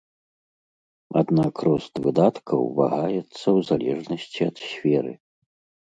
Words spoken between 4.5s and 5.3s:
ад сферы.